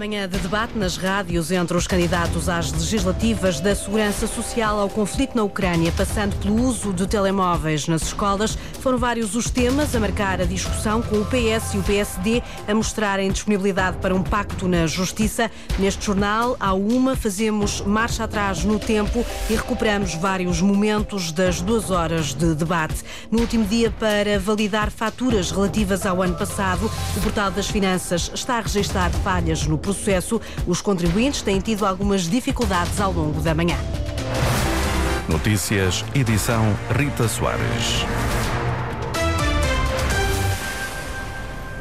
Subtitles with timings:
[0.00, 5.36] Manhã de debate nas rádios entre os candidatos às legislativas da segurança social ao conflito
[5.36, 8.56] na Ucrânia, passando pelo uso de telemóveis nas escolas.
[8.80, 12.74] Foram vários os temas a marcar a discussão, com o PS e o PSD a
[12.74, 15.50] mostrarem disponibilidade para um pacto na justiça.
[15.78, 21.90] Neste jornal, há uma, fazemos marcha atrás no tempo e recuperamos vários momentos das duas
[21.90, 23.04] horas de debate.
[23.30, 28.56] No último dia, para validar faturas relativas ao ano passado, o Portal das Finanças está
[28.56, 29.89] a registrar falhas no processo.
[30.66, 33.76] Os contribuintes têm tido algumas dificuldades ao longo da manhã.
[35.28, 38.04] Notícias, edição Rita Soares.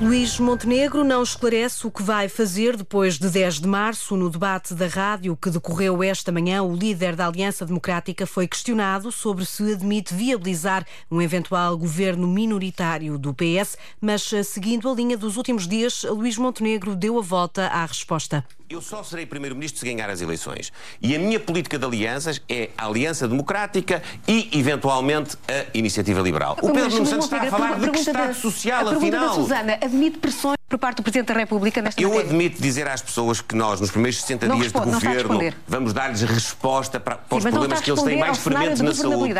[0.00, 4.16] Luís Montenegro não esclarece o que vai fazer depois de 10 de março.
[4.16, 9.10] No debate da rádio que decorreu esta manhã, o líder da Aliança Democrática foi questionado
[9.10, 15.36] sobre se admite viabilizar um eventual governo minoritário do PS, mas seguindo a linha dos
[15.36, 18.44] últimos dias, Luís Montenegro deu a volta à resposta.
[18.70, 20.70] Eu só serei Primeiro-Ministro se ganhar as eleições.
[21.00, 26.54] E a minha política de alianças é a Aliança Democrática e, eventualmente, a Iniciativa Liberal.
[26.60, 29.28] O Pedro Nuno Santos está a falar de que Estado Social, a afinal.
[29.28, 32.28] Da Susana, admite pressões por parte do Presidente da República nesta Eu matéria?
[32.28, 35.94] admito dizer às pessoas que nós, nos primeiros 60 não dias responde, de governo, vamos
[35.94, 39.32] dar-lhes resposta para, para Sim, os problemas que eles têm mais ferventes na saúde.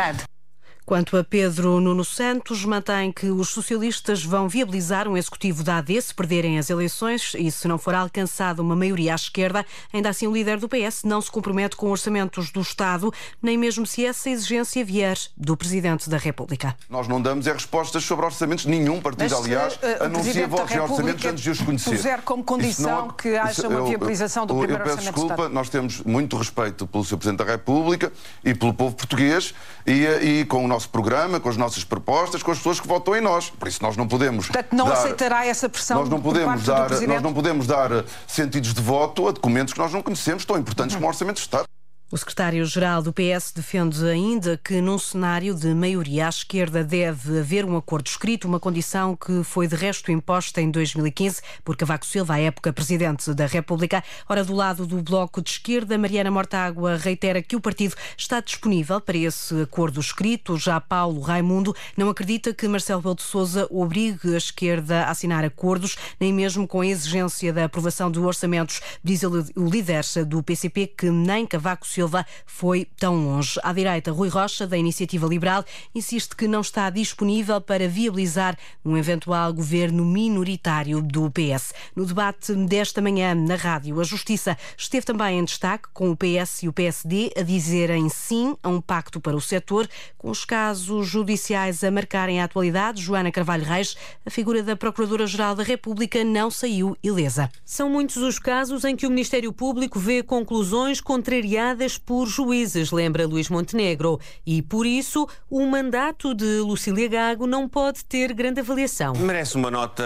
[0.89, 6.01] Quanto a Pedro Nuno Santos, mantém que os socialistas vão viabilizar um executivo da AD
[6.01, 9.63] se perderem as eleições e se não for alcançada uma maioria à esquerda.
[9.93, 13.85] Ainda assim, o líder do PS não se compromete com orçamentos do Estado, nem mesmo
[13.85, 16.75] se essa exigência vier do Presidente da República.
[16.89, 18.65] Nós não damos é respostas sobre orçamentos.
[18.65, 21.91] Nenhum partido, Mas, aliás, uh, anuncia votos em orçamentos antes de os conhecer.
[21.91, 25.69] Puser como condição não, que haja uma viabilização do eu, primeiro eu peço desculpa, nós
[25.69, 27.17] temos muito respeito pelo Sr.
[27.17, 28.11] Presidente da República
[28.43, 29.53] e pelo povo português
[29.85, 32.87] e, e com o nosso nosso programa, com as nossas propostas, com as pessoas que
[32.87, 33.49] votam em nós.
[33.49, 34.47] Por isso nós não podemos.
[34.47, 35.99] Portanto, não dar, aceitará essa pressão.
[35.99, 39.91] Nós não podemos dar, nós não podemos dar sentidos de voto a documentos que nós
[39.91, 41.01] não conhecemos, tão importantes uhum.
[41.01, 41.68] como o Orçamento de Estado.
[42.11, 47.63] O secretário-geral do PS defende ainda que, num cenário de maioria à esquerda, deve haver
[47.65, 52.33] um acordo escrito, uma condição que foi de resto imposta em 2015 por Cavaco Silva,
[52.33, 54.03] à época presidente da República.
[54.27, 58.99] Ora, do lado do Bloco de Esquerda, Mariana Mortágua reitera que o partido está disponível
[58.99, 60.57] para esse acordo escrito.
[60.57, 65.45] Já Paulo Raimundo não acredita que Marcelo Belo de Souza obrigue a esquerda a assinar
[65.45, 68.81] acordos, nem mesmo com a exigência da aprovação de orçamentos.
[69.03, 73.59] Diz o líder do PCP que nem Cavaco Silva Silva foi tão longe.
[73.61, 78.95] À direita, Rui Rocha, da Iniciativa Liberal, insiste que não está disponível para viabilizar um
[78.95, 81.73] eventual governo minoritário do PS.
[81.93, 86.63] No debate desta manhã na rádio, a Justiça esteve também em destaque, com o PS
[86.63, 89.85] e o PSD a dizerem sim a um pacto para o setor,
[90.17, 93.01] com os casos judiciais a marcarem a atualidade.
[93.01, 97.51] Joana Carvalho Reis, a figura da Procuradora-Geral da República, não saiu ilesa.
[97.65, 103.27] São muitos os casos em que o Ministério Público vê conclusões contrariadas por juízes, lembra
[103.27, 109.13] Luís Montenegro, e por isso o mandato de Lucília Gago não pode ter grande avaliação.
[109.13, 110.03] Merece uma nota,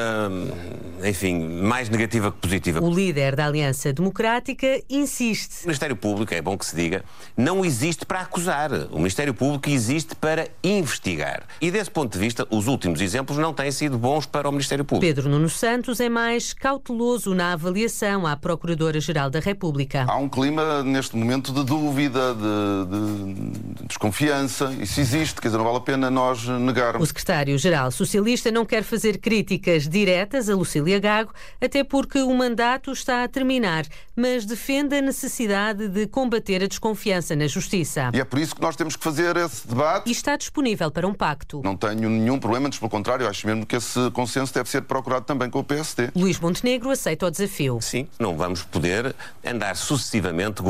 [1.04, 2.82] enfim, mais negativa que positiva.
[2.82, 5.64] O líder da Aliança Democrática insiste.
[5.64, 7.04] O Ministério Público, é bom que se diga,
[7.36, 8.72] não existe para acusar.
[8.92, 11.44] O Ministério Público existe para investigar.
[11.62, 14.86] E desse ponto de vista, os últimos exemplos não têm sido bons para o Ministério
[14.86, 15.06] Público.
[15.06, 20.06] Pedro Nuno Santos é mais cauteloso na avaliação à Procuradora-Geral da República.
[20.08, 24.72] Há um clima neste momento de dúvida, de, de, desconfiança.
[24.80, 27.02] Isso existe, quer dizer, não vale a pena nós negarmos.
[27.02, 32.92] O secretário-geral socialista não quer fazer críticas diretas a Lucília Gago, até porque o mandato
[32.92, 33.86] está a terminar,
[34.16, 38.12] mas defende a necessidade de combater a desconfiança na justiça.
[38.14, 40.08] E é por isso que nós temos que fazer esse debate.
[40.08, 41.62] E está disponível para um pacto.
[41.64, 45.26] Não tenho nenhum problema, antes pelo contrário, acho mesmo que esse consenso deve ser procurado
[45.26, 46.12] também com o PSD.
[46.16, 47.80] Luís Montenegro aceita o desafio.
[47.82, 50.62] Sim, não vamos poder andar sucessivamente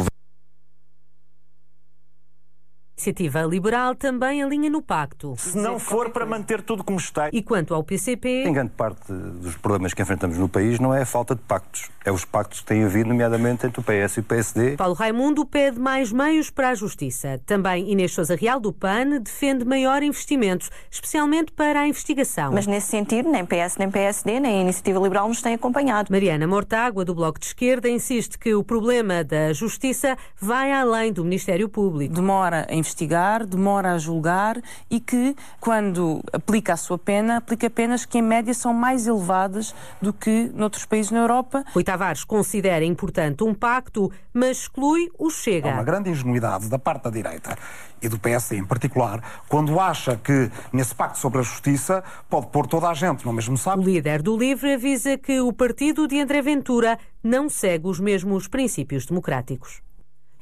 [3.03, 5.35] Iniciativa Liberal também alinha no pacto.
[5.37, 7.29] Se não for para manter tudo como está.
[7.33, 8.45] E quanto ao PCP.
[8.45, 11.89] Em grande parte dos problemas que enfrentamos no país não é a falta de pactos,
[12.05, 14.77] é os pactos que têm havido, nomeadamente entre o PS e o PSD.
[14.77, 17.41] Paulo Raimundo pede mais meios para a justiça.
[17.45, 22.53] Também Inês Souza Real, do PAN, defende maior investimento, especialmente para a investigação.
[22.53, 26.09] Mas nesse sentido, nem PS, nem PSD, nem a Iniciativa Liberal nos têm acompanhado.
[26.09, 31.21] Mariana Mortágua, do Bloco de Esquerda, insiste que o problema da justiça vai além do
[31.25, 32.13] Ministério Público.
[32.13, 37.69] Demora a investir investigar, demora a julgar e que, quando aplica a sua pena, aplica
[37.69, 41.65] penas que, em média, são mais elevadas do que noutros países na Europa.
[41.73, 45.71] Rui Tavares considera importante um pacto, mas exclui o Chega.
[45.71, 47.57] Há uma grande ingenuidade da parte da direita
[48.01, 52.67] e do PS em particular, quando acha que nesse pacto sobre a justiça pode pôr
[52.67, 53.79] toda a gente no mesmo saco.
[53.79, 58.47] O líder do LIVRE avisa que o partido de André Ventura não segue os mesmos
[58.47, 59.81] princípios democráticos.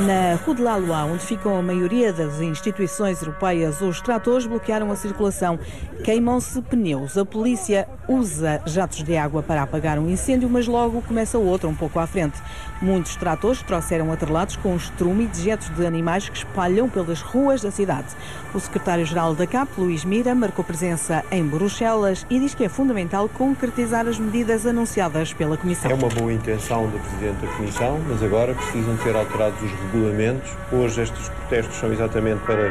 [0.00, 4.90] Na Rue de la Loi, onde ficam a maioria das instituições europeias, os tratores bloquearam
[4.90, 5.58] a circulação.
[6.02, 7.18] Queimam-se pneus.
[7.18, 11.74] A polícia usa jatos de água para apagar um incêndio, mas logo começa outro um
[11.74, 12.40] pouco à frente.
[12.80, 17.70] Muitos tratores trouxeram atrelados com estrume e dejetos de animais que espalham pelas ruas da
[17.70, 18.08] cidade.
[18.54, 23.28] O secretário-geral da CAP, Luís Mira, marcou presença em Bruxelas e diz que é fundamental
[23.28, 25.90] concretizar as medidas anunciadas pela Comissão.
[25.90, 30.50] É uma boa intenção do Presidente da Comissão, mas agora precisam ser alterados os regulamentos.
[30.72, 32.70] Hoje estes protestos são exatamente para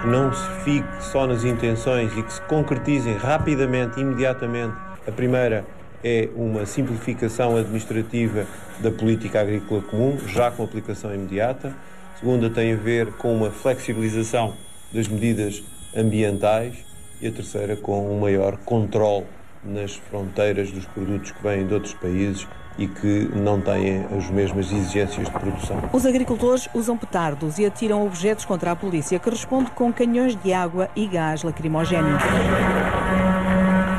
[0.00, 4.74] que não se fique só nas intenções e que se concretizem rapidamente, imediatamente.
[5.06, 5.64] A primeira
[6.04, 8.46] é uma simplificação administrativa
[8.80, 11.74] da política agrícola comum, já com aplicação imediata.
[12.14, 14.54] A segunda tem a ver com uma flexibilização
[14.92, 15.62] das medidas
[15.96, 16.74] ambientais
[17.20, 19.26] e a terceira com um maior controle
[19.64, 22.46] nas fronteiras dos produtos que vêm de outros países
[22.78, 25.76] e que não têm as mesmas exigências de produção.
[25.92, 30.52] Os agricultores usam petardos e atiram objetos contra a polícia, que responde com canhões de
[30.52, 32.16] água e gás lacrimogéneo.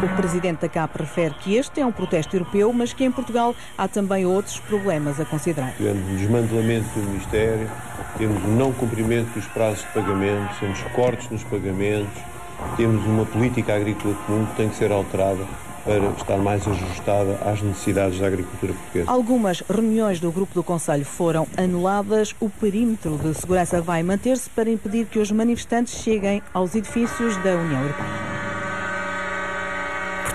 [0.02, 3.54] O presidente da CAP refere que este é um protesto europeu, mas que em Portugal
[3.78, 5.74] há também outros problemas a considerar.
[5.78, 7.70] Temos o desmantelamento do Ministério,
[8.18, 12.22] temos o não cumprimento dos prazos de pagamento, temos cortes nos pagamentos,
[12.78, 15.46] temos uma política agrícola comum que tem que ser alterada
[15.89, 19.09] para estar mais ajustada às necessidades da agricultura portuguesa.
[19.09, 22.36] Algumas reuniões do grupo do Conselho foram anuladas.
[22.39, 27.56] O perímetro de segurança vai manter-se para impedir que os manifestantes cheguem aos edifícios da
[27.56, 28.29] União Europeia.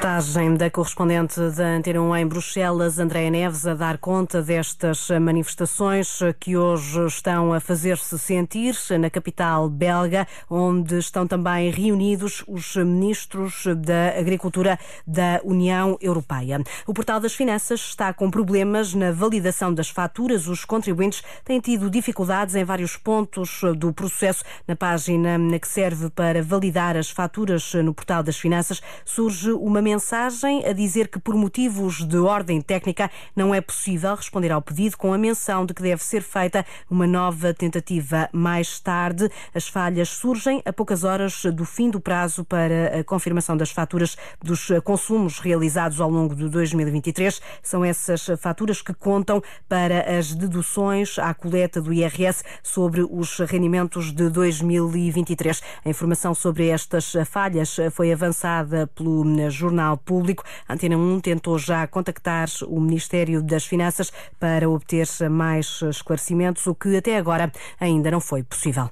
[0.05, 6.19] Reportagem da correspondente da Antena 1 em Bruxelas, Andréa Neves, a dar conta destas manifestações
[6.39, 13.65] que hoje estão a fazer-se sentir na capital belga, onde estão também reunidos os ministros
[13.79, 16.63] da Agricultura da União Europeia.
[16.87, 20.49] O Portal das Finanças está com problemas na validação das faturas.
[20.49, 24.45] Os contribuintes têm tido dificuldades em vários pontos do processo.
[24.69, 29.94] Na página que serve para validar as faturas no Portal das Finanças, surge uma mensagem
[29.95, 34.97] mensagem a dizer que, por motivos de ordem técnica, não é possível responder ao pedido
[34.97, 39.31] com a menção de que deve ser feita uma nova tentativa mais tarde.
[39.55, 44.17] As falhas surgem a poucas horas do fim do prazo para a confirmação das faturas
[44.43, 47.41] dos consumos realizados ao longo de 2023.
[47.63, 54.13] São essas faturas que contam para as deduções à coleta do IRS sobre os rendimentos
[54.13, 55.63] de 2023.
[55.85, 60.43] A informação sobre estas falhas foi avançada pelo jornal Jornal Público.
[60.67, 64.11] A Antena 1 tentou já contactar o Ministério das Finanças
[64.41, 68.91] para obter mais esclarecimentos, o que até agora ainda não foi possível.